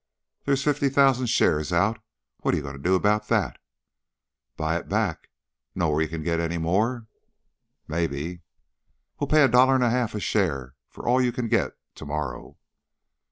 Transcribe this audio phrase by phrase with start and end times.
[0.45, 2.01] There's fifty thousand shares out.
[2.39, 3.59] What you going to do about that?"
[4.57, 5.29] "Buy it back.
[5.75, 7.05] Know where you can get any more?"
[7.87, 8.41] "Maybe."
[9.19, 12.05] "We'll pay a dollar and a half a share for all you can get, to
[12.07, 12.57] morrow."